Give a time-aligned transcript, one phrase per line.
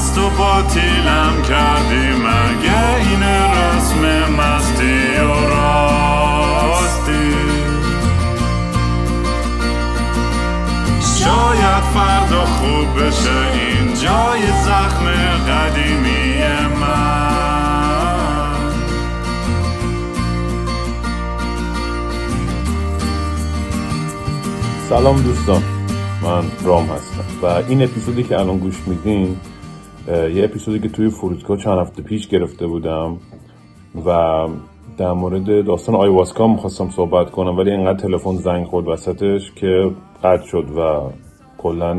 [0.00, 7.34] مست و باطیلم کردی مگه این رسم مستی و راستی؟
[11.00, 15.06] شاید فردا خوب بشه این جای زخم
[15.48, 16.42] قدیمی
[16.80, 17.40] من.
[24.88, 25.62] سلام دوستان
[26.22, 29.36] من رام هستم و این اپیزودی که الان گوش میدین
[30.08, 33.16] یه اپیزودی که توی فرودگاه چند هفته پیش گرفته بودم
[34.06, 34.46] و
[34.98, 39.90] در مورد داستان آیواسکا می‌خواستم صحبت کنم ولی اینقدر تلفن زنگ خورد وسطش که
[40.24, 41.10] قطع شد و
[41.58, 41.94] کلا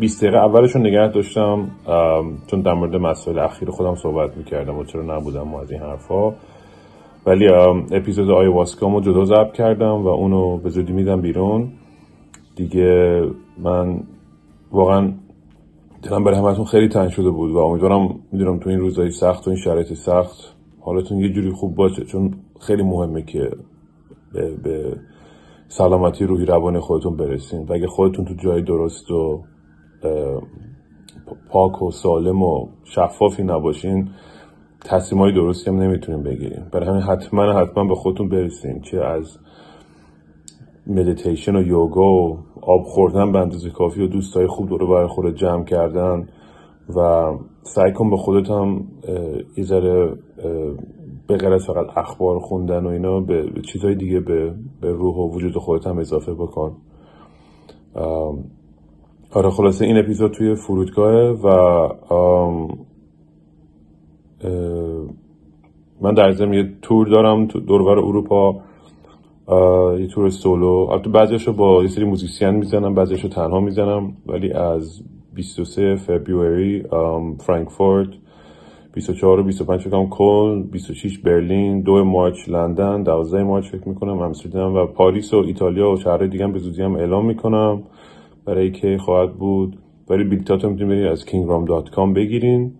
[0.00, 1.70] 20 دقیقه اولش رو نگه داشتم
[2.46, 6.32] چون در مورد مسائل اخیر خودم صحبت می‌کردم و چرا نبودم و از این حرفا.
[7.26, 7.48] ولی
[7.92, 11.68] اپیزود آیواسکا رو جدا ضبط کردم و اونو به زودی میدم بیرون.
[12.56, 13.22] دیگه
[13.58, 14.00] من
[14.72, 15.12] واقعا
[16.02, 19.50] دلم برای همتون خیلی تنگ شده بود و امیدوارم می‌دونم تو این روزهای سخت و
[19.50, 22.04] این شرایط سخت حالتون یه جوری خوب باشه.
[22.04, 23.50] چون خیلی مهمه که
[24.32, 24.96] به, به
[25.68, 27.66] سلامتی روحی روانی خودتون برسین.
[27.66, 29.42] و اگه خودتون تو جای درست و
[31.50, 34.08] پاک و سالم و شفافی نباشین
[34.84, 39.38] تصمیم درستی هم نمی‌تونین بگیرین برای همین حتما حتما به خودتون برسین چه از
[40.86, 45.34] مدیتیشن و یوگا و آب خوردن به اندازه کافی و دوستای خوب دور برای خودت
[45.34, 46.28] جمع کردن
[46.96, 48.84] و سعی کن به خودت هم
[49.56, 50.12] یه ذره
[51.26, 55.34] به غیر از فقط اخبار خوندن و اینا به, چیزهای دیگه به, به روح و
[55.34, 56.76] وجود خودت هم اضافه بکن.
[59.32, 61.88] آره خلاصه این اپیزود توی فرودگاهه و
[66.00, 68.60] من در ضمن یه تور دارم دورور اروپا.
[69.98, 70.88] یه تور سولو.
[70.90, 75.02] البته بعضیشو با یه سری موزیسین می‌زنم بعضیشو تنها می‌زنم ولی از
[75.34, 76.82] 23 February
[77.40, 78.08] فرانکفورت
[78.94, 84.74] 24 و 25 فکرم کلن 26 برلین 2 March لندن 12 March فکر می‌کنم امستردام
[84.74, 87.82] و پاریس و ایتالیا و شهرهای دیگه هم به زودی هم اعلام می‌کنم.
[88.44, 92.72] برای که خواهد بود ولی بیلتاتو می‌تونید برید از kingraam.com بگیرین.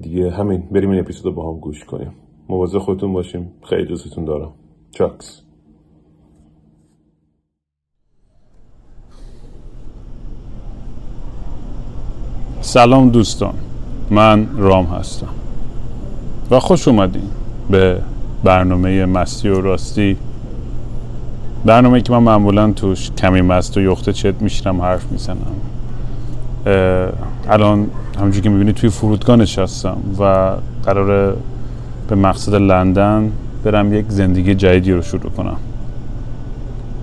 [0.00, 2.12] دیگه همین بریم این اپیزود با هم گوش کنیم.
[2.48, 3.52] مواظب خودتون باشیم.
[3.62, 4.52] خیلی دوستتون دارم.
[4.90, 5.49] چاکس.
[12.70, 13.54] سلام دوستان
[14.10, 15.26] من رام هستم
[16.50, 17.22] و خوش اومدین
[17.70, 17.96] به
[18.44, 20.16] برنامه مستی و راستی.
[21.64, 25.36] برنامه که من معمولا توش کمی مست و یخته چت میشیرم حرف می‌زنم.
[27.48, 27.86] الان
[28.18, 30.52] همونجور که می‌بینید توی فرودگاه نشستم و
[30.84, 31.34] قراره
[32.08, 33.32] به مقصد لندن
[33.64, 35.56] برم یک زندگی جدیدی رو شروع کنم.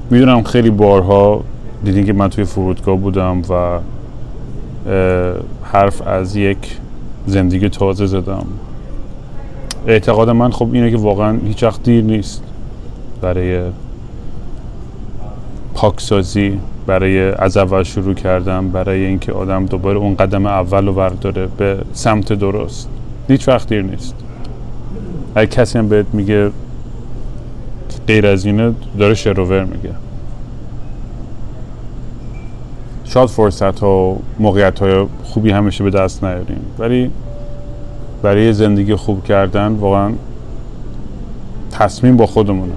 [0.09, 1.43] می‌دونم خیلی بارها
[1.83, 3.79] دیدین که من توی فرودگاه بودم و
[5.71, 6.77] حرف از یک
[7.25, 8.45] زندگی تازه زدم.
[9.87, 12.43] اعتقاد من خب اینه که واقعا هیچ وقت دیر نیست
[13.21, 13.61] برای
[15.73, 21.47] پاکسازی برای از اول شروع کردن برای اینکه آدم دوباره اون قدم اول رو برداره
[21.57, 22.89] به سمت درست.
[23.27, 24.15] هیچ وقت دیر نیست.
[25.35, 26.51] اگه کسی هم بهت میگه
[28.07, 29.89] غیر از اینه داره شروور میگه.
[33.07, 36.61] شاید فرصت ها و موقعیت های خوبی همیشه به دست نیاریم.
[36.79, 37.11] ولی
[38.21, 40.11] برای زندگی خوب کردن واقعا
[41.71, 42.73] تصمیم با خودمونه.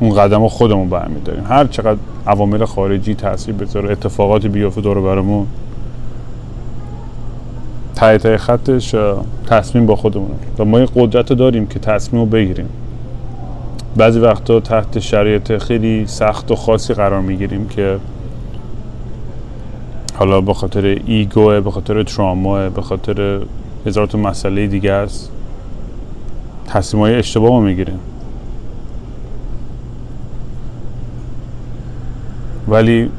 [0.00, 1.44] اون قدم خودمون برمیداریم.
[1.48, 5.46] هر چقدر عوامل خارجی تاثیر بذاره اتفاقاتی بیافته دور برمون
[7.94, 8.94] تای خطش
[9.46, 10.34] تصمیم با خودمونه.
[10.58, 12.68] و ما این قدرت داریم که تصمیم رو بگیریم.
[13.96, 17.98] بعضی وقتا تحت شرایط خیلی سخت و خاصی قرار می‌گیریم که
[20.22, 23.40] حالا به خاطر ایگو به خاطر تراما به خاطر
[23.86, 25.30] هزار تا مسئله دیگه است.
[26.66, 27.98] تصمیم های اشتباه می‌گیریم.
[32.68, 33.10] ولی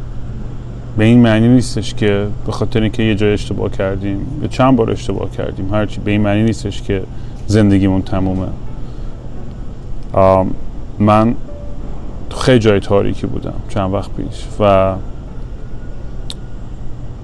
[0.98, 4.92] به این معنی نیستش که به خاطر اینکه یه جای اشتباه کردیم یا چند بار
[4.92, 7.04] اشتباه کردیم هرچی به این معنی نیستش که
[7.48, 8.48] زندگیمون تمومه.
[11.00, 11.36] من
[12.38, 14.96] خیلی جای تاریکی بودم چند وقت پیش و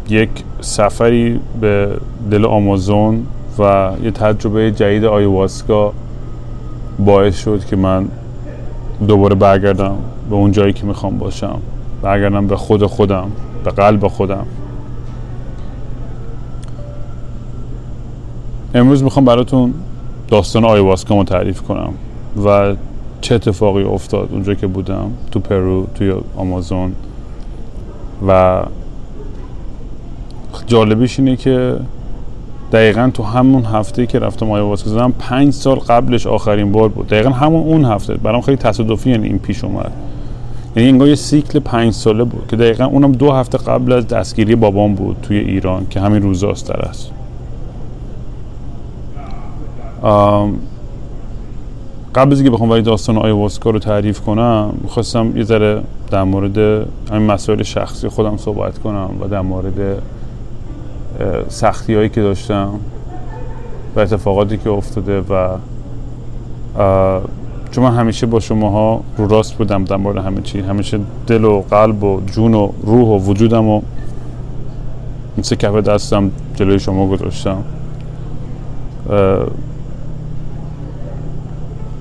[0.09, 0.29] یک
[0.61, 1.97] سفری به
[2.31, 3.25] دل آمازون
[3.59, 5.93] و یه تجربه جدید آیواسکا
[6.99, 8.07] باعث شد که من
[9.07, 9.95] دوباره برگردم
[10.29, 11.59] به اون جایی که می‌خوام باشم.
[12.01, 13.31] برگردم به خود خودم
[13.63, 14.45] به قلب خودم.
[18.73, 19.73] امروز می‌خوام براتون
[20.27, 21.93] داستان آیواسکا رو تعریف کنم
[22.45, 22.75] و
[23.21, 26.91] چه اتفاقی افتاد اونجا که بودم تو پرو توی آمازون
[28.27, 28.61] و
[30.67, 31.75] جالبیش اینه که
[32.71, 37.07] دقیقا تو همون هفته که رفتم آیواسکا زدم پنج سال قبلش آخرین بار بود.
[37.07, 38.13] دقیقا همون اون هفته.
[38.13, 39.91] برام خیلی تصادفی یعنی این پیش اومد.
[40.75, 44.55] یعنی انگار یه سیکل پنج ساله بود که دقیقا اونم دو هفته قبل از دستگیری
[44.55, 47.11] بابام بود توی ایران که همین روزاست در است.
[52.15, 55.81] قبل از اینکه بخوام ولی داستان آیواسکا رو تعریف کنم می‌خواستم یه ذره
[56.11, 56.57] در مورد
[57.11, 60.01] همین مسائل شخصی خودم صحبت کنم و در مورد
[61.47, 62.79] سختی هایی که داشتم
[63.95, 65.57] و اتفاقاتی که افتاده و
[67.71, 70.59] چون من همیشه با شماها رو راست بودم در همه چی.
[70.59, 73.81] همیشه دل و قلب و جون و روح و وجودم و
[75.37, 77.63] مثل کف دستم جلوی شما گذاشتم.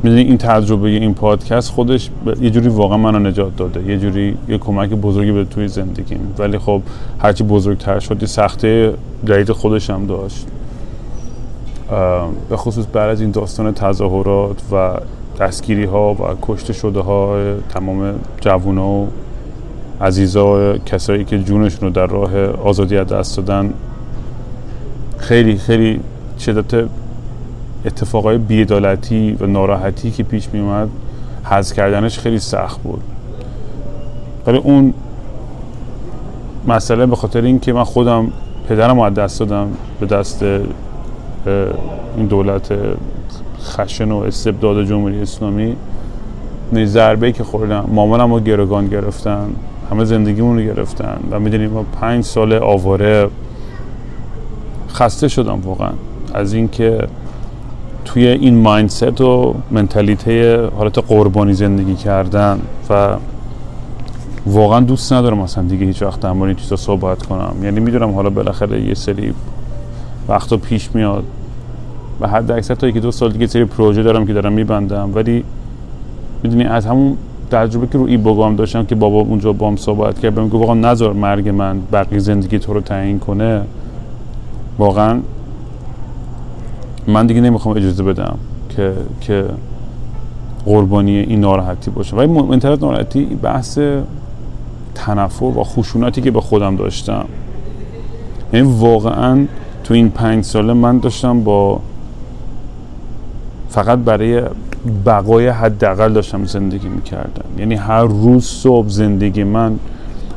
[0.02, 2.10] می‌دونی این تجربه این پادکست خودش
[2.40, 3.82] یه جوری واقعا منو نجات داده.
[3.82, 6.82] یه جوری یه کمک بزرگی به توی زندگیم ولی خب
[7.18, 10.46] هرچی بزرگتر شد یه سخته جدید خودش هم داشت.
[12.48, 14.94] به خصوص بعد از این داستان تظاهرات و
[15.40, 17.36] دستگیری ها و کشته شده ها
[17.68, 19.08] تمام جوونا و
[20.00, 23.72] عزیزا کسایی که جونشون رو در راه آزادی از دست دادن
[25.18, 26.00] خیلی خیلی
[26.38, 26.88] شدت
[27.88, 30.88] اتفاقای بیعدالتی و ناراحتی که پیش می اومد
[31.44, 33.02] حذف کردنش خیلی سخت بود.
[34.46, 34.94] ولی اون
[36.66, 38.32] مسئله به خاطر اینکه من خودم
[38.68, 39.68] پدرم از دست دادم
[40.00, 40.42] به دست
[42.16, 42.72] این دولت
[43.62, 45.76] خشن و استبداد جمهوری اسلامی
[46.72, 47.84] نه ضربه که خوردم.
[47.92, 49.50] مامانم رو گروگان گرفتن
[49.90, 53.28] همه زندگیمون رو گرفتن و می‌دونیم ما پنج سال آواره
[54.90, 55.90] خسته شدم واقعا.
[56.34, 56.98] از اینکه
[58.08, 62.60] توی این مایندست و منتالیته حالت قربانی زندگی کردن
[62.90, 63.16] و
[64.46, 67.54] واقعا دوست ندارم مثلا دیگه هیچ وقت در مورد چیزا صحبت کنم.
[67.62, 69.34] یعنی می‌دونم حالا بالاخره یه سری
[70.28, 71.24] وقتا پیش میاد
[72.20, 75.10] و حد اکثر تا یکی دو سال دیگه سری پروژه دارم که دارم میبندم.
[75.14, 75.44] ولی
[76.42, 77.16] می‌دونی از همون
[77.50, 80.74] تجربه که رو ای بگام داشتم که بابا اونجا بام صحبت کرد بهم گفت واقعا
[80.74, 83.62] نذار مرگ من بقیه زندگی تو رو تعیین کنه.
[84.78, 85.18] واقعا
[87.08, 88.38] من دیگه نمی‌خوام اجازه بدم
[88.68, 89.44] که که
[90.64, 92.16] قربانی این ناراحتی باشه.
[92.16, 93.78] ولی منتهی ناراحتی بحث
[94.94, 97.24] تنفر و خشونتی که به خودم داشتم.
[98.52, 99.46] یعنی واقعا
[99.84, 101.80] تو این پنج ساله من داشتم با
[103.68, 104.42] فقط برای
[105.06, 107.44] بقای حداقل داشتم زندگی می‌کردم.
[107.58, 109.78] یعنی هر روز صبح زندگی من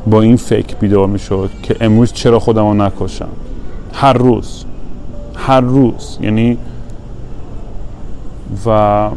[0.06, 3.28] با این فکر بیدار می‌شد که امروز چرا خودم رو نکشم؟
[3.92, 4.64] هر روز.
[5.46, 6.18] هر روز.
[6.20, 6.58] یعنی
[8.66, 9.08] و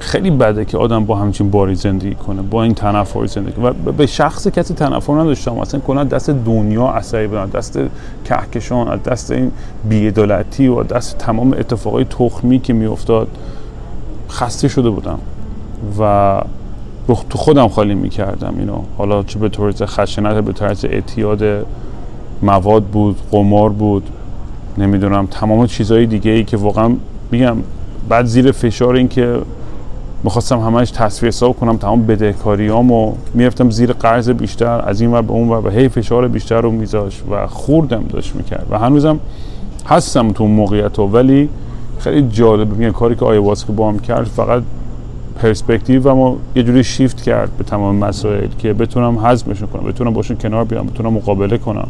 [0.00, 4.06] خیلی بده که آدم با همچین باری زندگی کنه با این تنفر زندگی و به
[4.06, 5.58] شخص کسی تنفر نداشتم.
[5.58, 7.78] اصلا کنه دست دنیا عصبی بودن دست
[8.24, 9.52] کهکشان دست این
[9.88, 13.28] بیعدالتی و دست تمام اتفاقای تخمی که میافتاد
[14.30, 15.18] خسته شده بودم.
[16.00, 16.40] و
[17.30, 18.78] تو خودم خالی می‌کردم اینو.
[18.98, 21.66] حالا چه به طورت خشنت به طورت اعتیاد
[22.42, 24.10] مواد بود قمار بود.
[24.78, 26.92] نمی‌دونم تمام چیزهای دیگه ای که واقعا
[27.30, 27.56] میگم
[28.08, 29.38] بعد زیر فشار این که
[30.24, 35.32] می‌خواستم همش تصفیه حساب کنم تمام بدهکاریامو می‌رفتم زیر قرض بیشتر از این ور به
[35.32, 38.66] اون ور و هی فشار بیشتر رو میذاش و خوردم داشت می‌کرد.
[38.70, 39.20] و هنوزم
[39.86, 41.48] هستم تو اون موقعیت ها ولی
[41.98, 44.62] خیلی جالب میگم کاری که آیواس که با هم کرد فقط
[45.42, 50.12] پرسپکتیو و ما یه جوری شیفت کرد به تمام مسائل که بتونم هضمشون کنم بتونم
[50.12, 51.88] باشون کنار بیام بتونم مقابله کنم.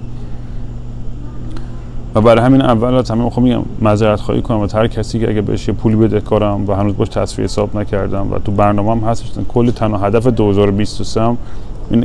[2.15, 5.31] و برای همین اول از همه می‌خوام میگم معذرت خواهی کنم و هر کسی که
[5.31, 8.91] اگه بهش یه پولی بده کارم و هنوز باش تصفیه حساب نکردم و تو برنامه
[8.91, 11.37] هم هستش کلی تنها هدف 2023 هم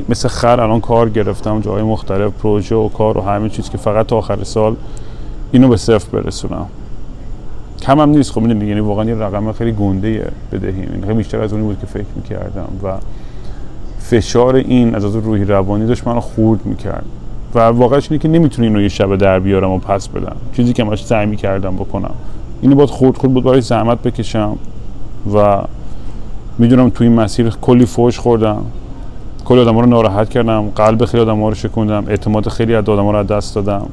[0.09, 4.05] مثل خر الان کار گرفتم جای مختلف پروژه و کار و همه چیز که فقط
[4.05, 4.75] تا آخر سال
[5.51, 6.65] اینو به صفر برسونم.
[7.81, 8.31] کم هم نیست.
[8.31, 10.89] خب می‌دونی یعنی واقعا یه رقم خیلی گنده بدهیم.
[10.93, 12.93] این خیلی بیشتر از اونی بود که فکر می‌کردم و
[14.00, 17.05] فشار این از از روحی روانی داشت منو خورد می‌کرد.
[17.55, 20.35] و واقعش اینه که نمی‌تونی اینو یه شب در بیارم و پس بدم.
[20.53, 22.13] چیزی که ماش سعی کردم بکنم.
[22.62, 24.57] اینو باید خورد خورد بود برای زحمت بکشم
[25.35, 25.57] و
[26.57, 28.65] می‌دونم تو این مسیر کلی فوش خوردم.
[29.45, 33.24] کلی آدم رو ناراحت کردم قلب خیلی آدم رو شکوندم اعتماد خیلی از آدم رو
[33.24, 33.88] دست دادم.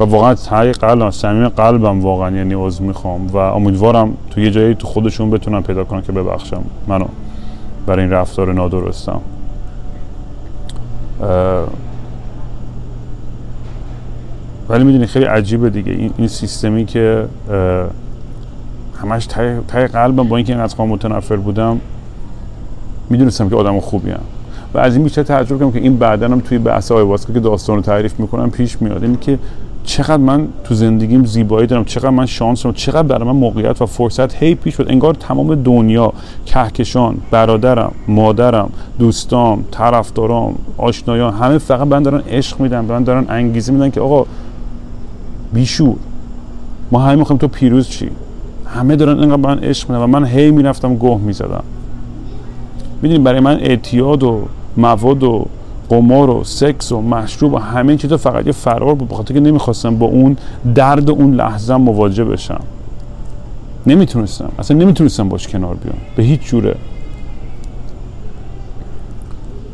[0.00, 4.74] و واقعا های قلبم صمیم قلبم واقعا یعنی عذر می‌خوام و امیدوارم تو یه جایی
[4.74, 6.62] تو خودشون بتونن پیدا کنن که ببخشم.
[6.86, 7.04] منو
[7.86, 9.20] برای این رفتار نادرستم.
[14.68, 15.92] ولی می‌دونی خیلی عجیبه دیگه.
[15.92, 17.24] این, این سیستمی که
[19.02, 19.26] همش
[19.68, 21.80] تای قلبم با اینکه اینقدر خواهم متنفر بودم
[23.10, 24.20] می‌دونستم که آدم خوبی هم.
[24.74, 27.76] و از این بیشتر تجربه کنم که این بعدا هم توی بحث واسکا که داستان
[27.76, 29.02] رو تعریف می‌کنم پیش میاد.
[29.02, 29.38] اینی که
[29.84, 33.86] چقدر من تو زندگیم زیبایی دارم چقدر من شانس دارم چقدر برای من موقعیت و
[33.86, 36.12] فرصت هی پیش شد انگار تمام دنیا
[36.46, 43.72] کهکشان برادرم مادرم دوستام طرفدارام آشنایان همه فقط من دارن عشق میدن من دارن انگیزه
[43.72, 44.26] میدن که آقا
[45.52, 45.96] بیشور.
[46.92, 48.10] ما همه می‌خوایم تو پیروز چی؟
[48.66, 51.64] همه دارن اینقدر من عشق میدن و من هی می‌رفتم گه می‌زدم.
[53.02, 54.42] می‌دونی برای من اعتیاد و
[54.76, 55.46] مواد و
[55.88, 59.96] قمار و سکس و مشروب و همه چیزا فقط یه فرار بود بخاطر که نمی‌خواستم
[59.96, 60.36] با اون
[60.74, 62.60] درد اون لحظه مواجه بشم.
[63.86, 64.52] نمی‌تونستم.
[64.58, 65.96] اصلا نمی‌تونستم باش کنار بیام.
[66.16, 66.74] به هیچ جوره.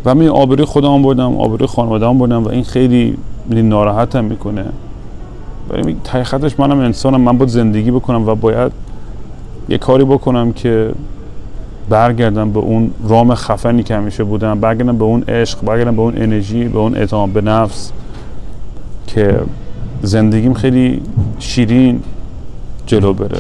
[0.04, 3.16] و من آبروی خودم بردم آبروی خانواده‌ام بردم و این خیلی
[3.50, 4.64] ناراحتم می‌کنه.
[5.70, 7.20] ولی ته خطش منم انسانم.
[7.20, 8.72] من باید زندگی بکنم و باید
[9.68, 10.92] یه کاری بکنم که
[11.88, 16.14] برگردم به اون رام خفنی که همیشه بودم برگردم به اون عشق برگردم به اون
[16.16, 17.92] انرژی به اون اعتماد به نفس
[19.06, 19.40] که
[20.02, 21.02] زندگیم خیلی
[21.38, 22.00] شیرین
[22.86, 23.38] جلو بره.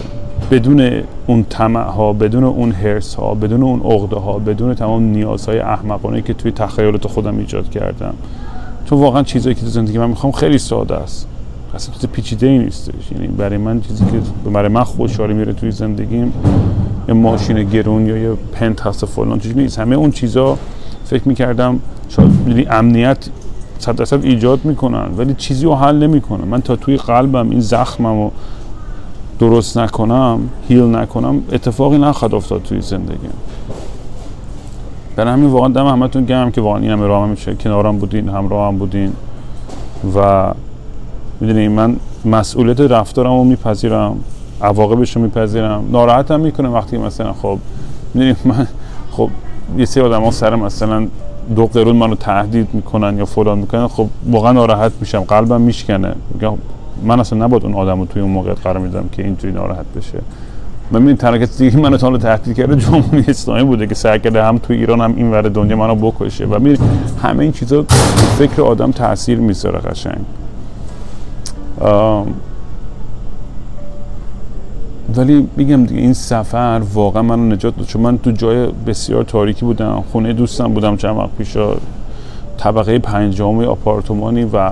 [0.50, 5.58] بدون اون طمع ها بدون اون هرس ها بدون اون عقده ها بدون تمام نیازهای
[5.58, 8.14] احمقانه که توی تخیلات خودم ایجاد کردم.
[8.84, 11.28] چون واقعا چیزایی که تو زندگی من می‌خوام خیلی ساده است.
[11.74, 13.12] اصلا چیز پیچیده ای نیستش.
[13.12, 16.32] یعنی برای من چیزی که برای من خوشحالی میره توی زندگیم
[17.08, 19.78] یه ماشین گرون یا یه پنت هست فلان چیزی نیست.
[19.78, 20.58] همه اون چیزا
[21.04, 23.28] فکر می‌کردم شاید یعنی امنیت
[23.78, 26.48] صد درصد ایجاد می‌کنن ولی چیزی رو حل نمی‌کنن.
[26.48, 28.30] من تا توی قلبم این زخمم رو
[29.38, 33.30] درست نکنم هیل نکنم اتفاقی نخواهد افتاد توی زندگیم.
[35.16, 38.68] برای همین واقعا دم همتون گرم که واقعا این همه راه میشه کنارم بودین همراه
[38.68, 39.12] هم بودین
[40.16, 40.50] و
[41.40, 44.16] می‌دونی من مسئولیت رفتارم رو میپذیرم
[44.62, 47.58] عواقبش رو میپذیرم ناراحتم می‌کنه وقتی مثلا خب
[48.14, 48.66] می‌دونی من
[49.10, 49.30] خب
[49.78, 51.06] یه سری آدم ها سر مثلا
[51.56, 56.14] دو قرون منو تهدید می‌کنن یا فلان می‌کنن خب واقعا ناراحت میشم قلبم میشکنه.
[57.02, 60.18] من اصلا نباید اون آدم رو توی اون موقع قرار میدم که اینجوری ناراحت بشه.
[60.90, 64.44] من می‌دونی تنها کسی که منو تا تهدید کرده جمهوری اسلامی بوده که سعی کرده
[64.44, 66.46] هم توی ایران هم این ور دنیا منو بکشه.
[66.46, 66.88] و می‌دونی
[67.22, 67.84] همه این چیزا
[68.38, 70.24] فکر آدم تاثیر می‌ذاره قشنگ.
[75.16, 77.86] ولی میگم دیگه این سفر واقعا منو نجات داد.
[77.86, 81.74] چون من تو جای بسیار تاریکی بودم خونه دوستم بودم چند وقت پیشا
[82.58, 84.70] طبقه پنجم آپارتمانی و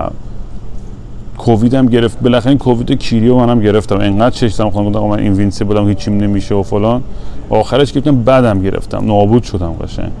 [1.37, 2.19] کووید هم گرفت.
[2.21, 3.99] بالاخره این کووید کیریو منم گرفتم.
[3.99, 7.03] انقدر چشتم خودم بودم من وینسی بودم هیچیم نمیشه و فلان.
[7.49, 9.05] آخرش گرفتم بعدم گرفتم.
[9.05, 10.11] نابود شدم قشنگ.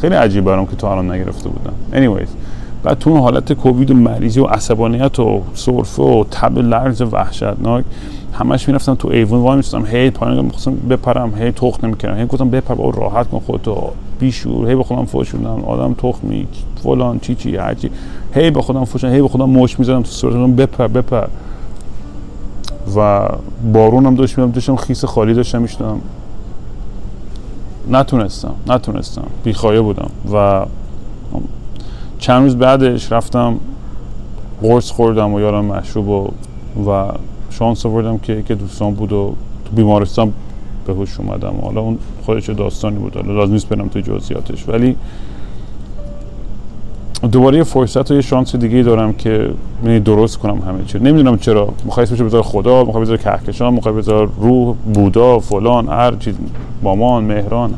[0.00, 1.72] خیلی عجیب برام که تو الان نگرفته بودم.
[1.92, 2.43] Anyways.
[2.84, 7.84] بعد تو حالت کووید و مریضی و عصبانیت و سرفه و تب لرز وحشتناک
[8.32, 12.50] همش می‌رفتم تو ایوون وای میستم هی پایین می‌خواستم بپرم هی تخت نمی‌کردم هی گفتم
[12.50, 16.46] بپر با راحت کن خودتو بیشور هی به خودم فوش میدم آدم تخمی
[16.82, 17.90] فلان چی چی هرچی
[18.34, 21.26] هی به خودم فوش هی به خودم مش می‌زدم تو صورتم بپر بپر.
[22.96, 23.28] و
[23.72, 26.00] بارونم داشت میدم داشتم خیس خالی داشتم می‌شدم.
[27.90, 29.26] نتونستم نتونستم.
[29.44, 30.10] بیخایه بودم.
[30.32, 30.66] و
[32.24, 33.56] چند روز بعدش رفتم
[34.62, 36.30] قرص خوردم و یارم مشروب و,
[36.90, 37.12] و
[37.50, 40.32] شانس آوردم که که دوستان بود و تو بیمارستان
[40.86, 41.54] به هوش اومدم.
[41.62, 43.16] حالا اون خودش داستانی بود.
[43.16, 44.68] حالا لازم نیست برم تو جزئیاتش.
[44.68, 44.96] ولی
[47.32, 49.50] دوباره یه فرصت و یه شانس دیگه دارم که
[49.84, 50.98] یعنی درست کنم همه چی.
[50.98, 51.68] نمی‌دونم چرا.
[51.84, 56.34] می‌خوای اسمش بذار خدا می‌خوای بذار کهکشان می‌خوای بذار روح بودا فلان هر چیز
[56.82, 57.74] مامان مهران.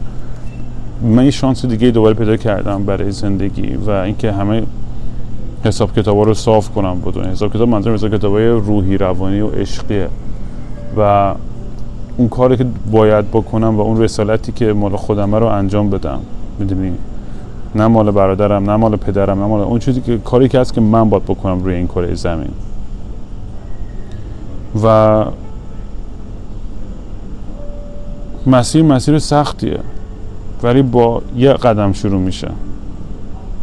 [1.02, 4.62] من یه شانس دیگه دوباره پیدا کردم برای زندگی و اینکه همه
[5.64, 10.08] حساب کتابا رو صاف کنم بدون حساب کتاب منظورم حساب کتابای روحی روانی و عشقیه.
[10.98, 11.34] و
[12.16, 16.20] اون کاری که باید بکنم و اون رسالتی که مال خودم رو انجام بدم.
[16.58, 16.92] می‌دونی؟
[17.74, 20.80] نه مال برادرم نه مال پدرم نه مال اون چیزی که کاری که هست که
[20.80, 22.50] من باید بکنم روی این کره زمین.
[24.84, 25.24] و
[28.46, 29.78] مسیر مسیر سختیه.
[30.62, 32.48] ولی با یه قدم شروع میشه.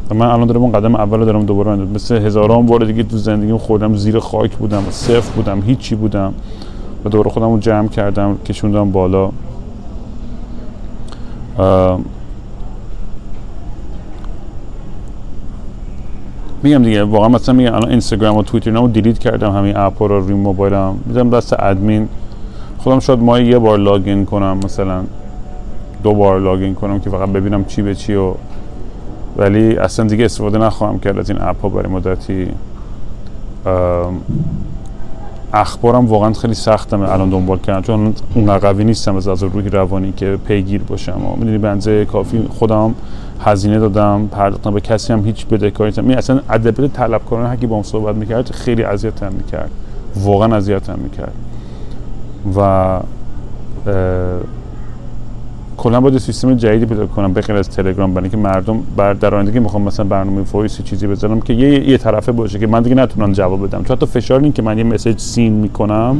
[0.10, 3.58] و من الان دارم اون قدم اول دارم دوباره مثل هزاران بار دیگه تو زندگیم
[3.58, 6.34] خوردم زیر خاک بودم صفر بودم هیچی بودم.
[7.06, 9.30] و دوباره خودم رو جمع کردم کشوندم بالا.
[16.64, 20.20] میگم دیگه واقعا مثلا میگم الان اینستاگرام و توییتر رو delete کردم همین اپ رو
[20.20, 22.08] روی موبایلم می‌ذارم دست ادمین.
[22.78, 25.04] خودم شاید ماه یه بار login کنم مثلا.
[26.04, 28.34] دو بار login کنم که فقط ببینم چی به چیه و
[29.38, 32.48] ولی اصلا دیگه استفاده نخواهم کرد از این اپ ها برای مدتی.
[35.54, 40.12] اخبارم واقعا خیلی سختم الان دنبال کردن چون اون قوی نیستم از از روحی روانی
[40.12, 41.26] که پیگیر باشم.
[41.26, 42.96] و می‌دونی بنزه کافی خودم
[43.46, 46.06] هزینه دادم پرداختم به کسی هم هیچ بدهکاری نمی‌کنم.
[46.06, 49.72] می اصلا ادبیات طلبکارانه هر کی با هم صحبت می‌کرد خیلی اذیتم می‌کرد.
[50.16, 51.34] واقعا اذیتم می‌کرد.
[52.58, 53.00] و
[55.78, 59.60] کلا باید سیستم جدیدی پیدا کنم بغیر از تلگرام برای اینکه مردم بر در آینده
[59.60, 63.32] می‌خوام مثلا برنامه voice چیزی بذارم که یه یه طرفه باشه که من دیگه نتونم
[63.32, 63.84] جواب بدم.
[63.84, 66.18] چون حتی فشار این که من یه message seen می‌کنم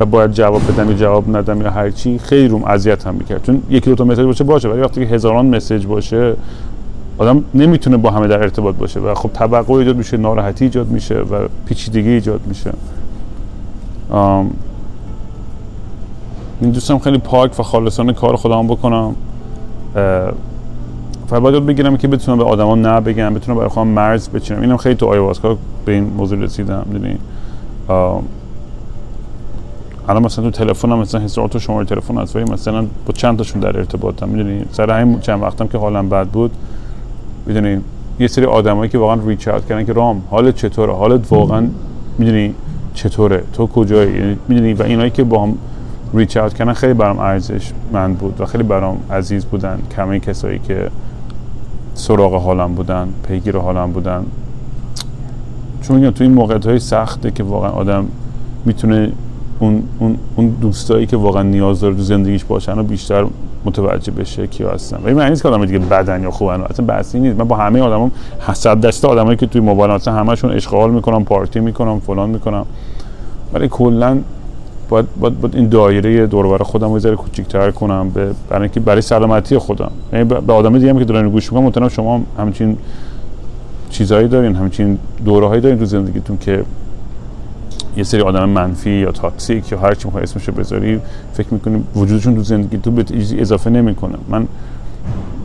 [0.00, 3.42] و باید جواب بدم یا جواب ندم یا هر چی خیلی روم اذیت هم می‌کرد.
[3.42, 6.34] چون یکی دو تا message باشه باشه ولی وقتی که هزاران message باشه
[7.18, 11.14] آدم نمی‌تونه با همه در ارتباط باشه و خب توقع ایجاد میشه ناراحتی ایجاد میشه
[11.14, 12.72] و پیچیدگی ایجاد میشه.
[16.70, 19.14] دوستم خیلی پاک و خالصانه کار خودم بکنم.
[21.32, 24.60] یاد بگیرم که بتونم به آدما نه بگم بتونم برای خودم مرز بچینم.
[24.60, 27.18] اینم خیلی تو آیواسکا به این موضوع رسیدم می‌دونی؟
[30.08, 33.60] الان مثلا تو تلفنم مثلا هزار تا شماره تلفن هست ولی مثلا با چند تاشون
[33.60, 36.50] در ارتباطم می‌دونی؟ سر همین چند وقتم که حالم بد بود
[37.46, 37.80] می‌دونی؟
[38.20, 41.66] یه سری آدمایی که واقعا ریچ اوت کردن که رام حالت چطوره؟ حالت واقعا
[42.18, 42.54] می‌دونی؟
[42.94, 45.54] چطوره؟ تو کجایی؟ یعنی می‌دونی؟ و اینایی که با هم
[46.14, 49.78] ریچ اوت کردن خیلی برام ارزش من بود و خیلی برام عزیز بودن.
[49.96, 50.90] کمه کسایی که
[51.94, 54.24] سراغ حالم بودن پیگیر حالم بودن.
[55.82, 58.04] چون میگم تو این موقعیت های سخته که واقعا آدم
[58.64, 59.12] می‌تونه
[59.58, 63.26] اون, اون, اون دوستایی که واقعا نیاز داره تو زندگیش باشن و بیشتر
[63.64, 64.96] متوجه بشه کیا هستن.
[64.96, 67.38] و این معنی نیست که آدم دیگه بدن یا خوبن اصلا بحثی نیست.
[67.38, 68.10] من با همه آدمام
[68.52, 72.66] صد دسته آدمایی که توی موبایل اصلا همشون اشغال می‌کنم پارتی می‌کنم فلان می‌کنم.
[73.54, 74.18] ولی کلا
[74.88, 78.62] باید, باید, باید این دایره دور و بر خودم رو ذره کوچیک‌تر کنم به برای
[78.62, 79.90] اینکه برای سلامتی خودم.
[80.12, 82.76] یعنی به آدمای دیگه هم که دارن گوش می‌کنن مطمئنم شما هم همچین
[83.90, 86.64] چیزهایی دارین همچین دوره‌هایی دارین تو زندگیتون که
[87.96, 91.00] یه سری آدم منفی یا تاکسیک یا هر چی می‌خوای اسمشو بذاری
[91.32, 93.04] فکر می‌کنی وجودشون تو زندگی تو به
[93.38, 94.14] اضافه نمی‌کنه.
[94.28, 94.46] من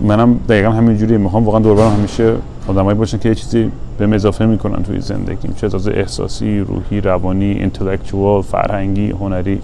[0.08, 2.34] منم دقیقا همینجوری می‌خوام واقعا دور برم همیشه
[2.68, 5.54] آدمایی باشن که یه چیزی به اضافه می‌کنن توی زندگیم.
[5.62, 9.62] چه از احساسی روحی روانی اینتלקچوال فرهنگی هنری.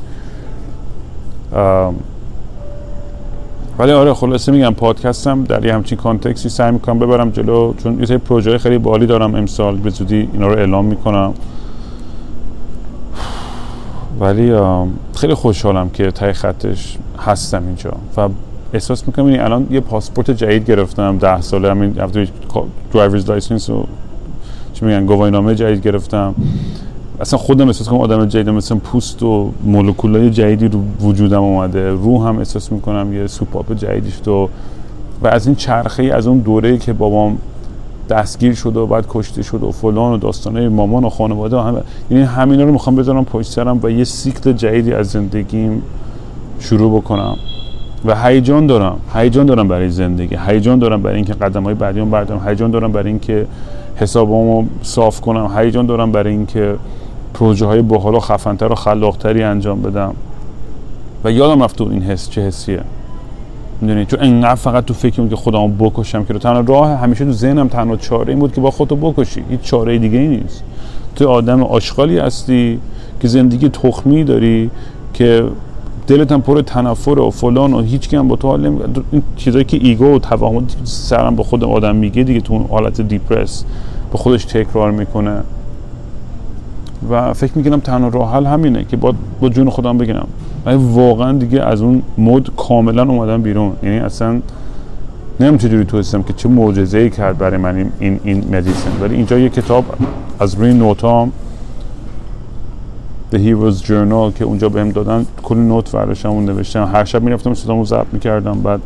[3.80, 8.18] ولی آره خلاصه میگم پادکستم در یه همچین کانتکسی سعی می‌کنم ببرم جلو چون یه
[8.18, 9.78] پروژه خیلی بالی دارم امسال.
[9.78, 11.34] به زودی اینا رو اعلام می‌کنم.
[14.20, 14.54] ولی
[15.16, 17.92] خیلی خوشحالم که ته خطش هستم اینجا.
[18.18, 18.30] و
[18.74, 22.28] احساس می‌کنم این الان یه پاسپورت جدید گرفتم ده ساله همین هفته
[22.94, 23.84] driver's license و
[24.74, 26.36] چی میگن گواهینامه جدید گرفتم.
[27.20, 31.92] اصلا خودم احساس کنم آدم جدید مثلا پوست و مولکولای جدیدی رو وجودم اومده.
[31.92, 34.50] روح هم احساس می‌کنم یه سوپاپ جدیدی شد و
[35.24, 37.38] و از این چرخه از اون دوره که بابام
[38.10, 41.82] دستگیر شده و بعد کشته شده و فلان و داستانه مامان و خانواده و همه
[42.10, 45.82] یعنی همینا رو می‌خوام بذارم پشت سرم و یه سیکل جدیدی از زندگیم
[46.60, 47.38] شروع بکنم.
[48.06, 49.00] و هیجان دارم.
[49.14, 50.38] هیجان دارم برای زندگی.
[50.48, 52.48] هیجان دارم برای اینکه قدم های بعدیام بردارم.
[52.48, 53.46] هیجان دارم برای اینکه
[53.96, 55.58] حسابامو صاف کنم.
[55.58, 56.76] هیجان دارم برای اینکه
[57.34, 60.14] پروژه های باحال و خفنتر و خلاقتری انجام بدم.
[61.24, 62.82] و یادم بود این حس چه حسیه.
[63.82, 67.68] می‌دونی؟ چون انقدر فقط تو فکر که خودمو بکشم که تنها راه همیشه تو ذهنم
[67.68, 69.44] تنها چاره این بود که با خودتو بکشی.
[69.50, 70.64] هیچ چاره دیگه ای نیست.
[71.16, 72.80] تو آدم آشغالی هستی
[73.20, 74.70] که زندگی تخمی داری
[75.14, 75.44] که
[76.08, 78.80] دلت هم پر تنفر و فلان و هیچ هم با تو حال نمی
[79.12, 83.02] این چیزایی که ego و توهم سرم با خود آدم میگه دیگه تو اون حالت
[83.02, 83.66] depressed
[84.12, 85.44] به خودش تکرار می‌کنه.
[87.10, 90.28] و فکر می‌کنم تنها راه حل همینه که با با جون خودم بگیرم.
[90.66, 93.72] ولی واقعا دیگه از اون mood کاملا اومدم بیرون.
[93.84, 94.42] یعنی اصلا
[95.40, 99.40] نمی‌دونم چجوری تونستم که چه معجزه ای کرد برای من این, این medicine ولی اینجا
[99.40, 99.86] یه کتاب
[100.40, 101.32] از روی نوتام
[103.34, 106.90] The Hero's Journal که اونجا بهم دادن کلی نوت برداشتم اون نوشتم.
[106.94, 108.80] هر شب می‌رفتم صدامو ضبط می‌کردم بعد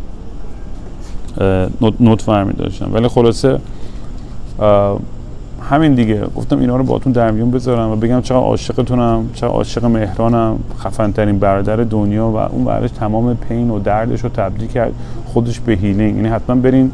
[1.81, 2.93] نوت, نوت میداشتم.
[2.93, 3.59] ولی خلاصه
[5.69, 6.21] همین دیگه.
[6.35, 11.11] گفتم اینا رو باهاتون در میون بذارم و بگم چقدر عاشقتونم چقدر عاشق مهرانم خفن
[11.11, 14.93] ترین برادر دنیا و اون بعدش تمام پین و دردش رو تبدیل کرد
[15.25, 16.91] خودش به هیلینگ یعنی حتما برین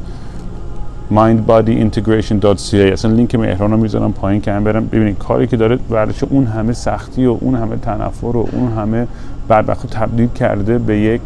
[1.12, 6.24] mindbodyintegration.ca اصلا لینک مهران رو می‌ذارم پایین که هم برم ببینید کاری که داره ورزش
[6.24, 9.08] اون همه سختی و اون همه تنفر و اون همه
[9.50, 11.22] بدبختی تبدیل کرده به یک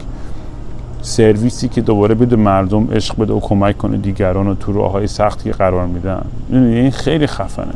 [1.02, 5.08] سرویسی که دوباره بده مردم عشق بده و کمک کنه دیگران رو تو راه های
[5.08, 6.22] سختی قرار میدن.
[6.50, 7.74] می‌دونی، این خیلی خفنه.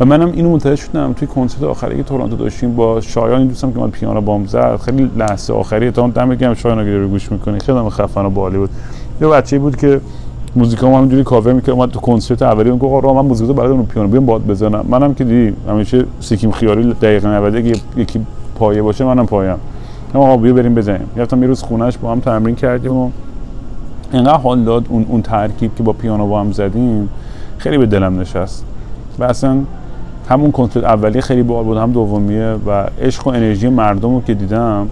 [0.00, 3.72] و منم اینو متوجه شدم توی کنسرت آخری که تورنتو داشتیم با شایان این دوستم
[3.72, 4.76] که من پیانو بام زد.
[4.76, 5.90] خیلی لحظه آخری.
[5.90, 7.58] تا دم گرم شایان رو گوش می‌کنی.
[7.60, 8.70] خیلی خفن و بالی بود.
[9.20, 10.00] یه بچه‌ای بود که
[10.56, 13.86] موزیکا هم همینجوری کاور می‌کرد اومد تو کنسرت اولی گفت آقا من موزیکا رو براتون
[13.86, 14.84] پیانو بیام باد بزنم.
[14.88, 17.54] منم که دیدی همیشه سیکیم خیاری دقیقه 90
[17.96, 18.26] یکی
[18.58, 19.56] پایه باشه منم پایم.
[20.14, 21.08] آقا بیا بریم بزنیم.
[21.16, 23.10] رفتم یه روز خونش با هم تمرین کردیم و
[24.12, 27.08] اینقدر حال داد اون, اون ترکیب که با پیانو با هم زدیم
[27.58, 28.64] خیلی به دلم نشست.
[29.18, 29.58] و اصلا
[30.28, 34.34] همون کنسرت اولی خیلی باحال بود هم دومیه و عشق و انرژی مردم رو که
[34.34, 34.88] دیدم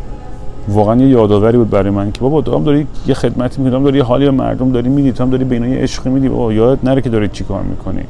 [0.68, 3.98] واقعا یه یادآوری بود برای من که بابا تو هم داری یه خدمتی می‌کنی داری
[3.98, 6.29] یه حالی مردم داری میدی تو هم داری بینای عشقی میدی.
[6.29, 8.03] بابا یادت نره که داری چیکار می‌کنی.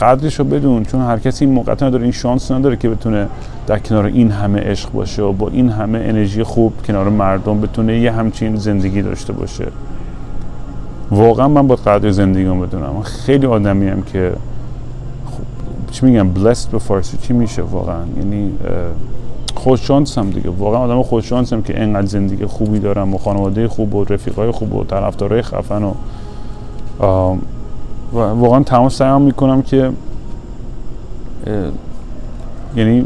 [0.00, 3.26] قدرش رو بدون چون هر کسی این موقعیت نداره این شانس نداره که بتونه
[3.66, 8.00] در کنار این همه عشق باشه و با این همه انرژی خوب کنار مردم بتونه
[8.00, 9.66] یه همچین زندگی داشته باشه.
[11.10, 13.02] واقعا من با قدر زندگیم بدونم.
[13.02, 14.32] خیلی آدمی هم که
[15.26, 15.42] خب
[15.92, 18.50] چی میگم blessed به فارسی چی میشه واقعا؟ یعنی
[19.66, 20.50] خوششانسم دیگه.
[20.50, 24.84] واقعا آدم خوششانسم که اینقدر زندگی خوبی دارم و خانواده خوب و رفیقای خوب و
[24.84, 25.92] طرفدارای خفن و
[27.00, 29.90] و واقعا تمام سعیم می‌کنم که
[32.76, 33.04] یعنی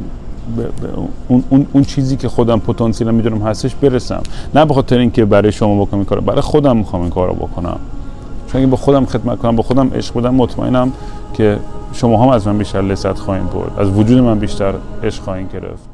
[1.28, 4.22] اون, اون, اون چیزی که خودم پتانسیل می‌دونم هستش برسم.
[4.54, 7.78] نه به خاطر اینکه برای شما بکنم این کارو برای خودم می‌خوام این کارو بکنم.
[8.48, 10.92] چون اگه با خودم خدمت کنم با خودم عشق بدم مطمئنم
[11.34, 11.58] که
[11.92, 13.70] شما هم از من بیشتر لذت خواهیم برد.
[13.78, 15.89] از وجود من بیشتر عشق خواهیم گرفت.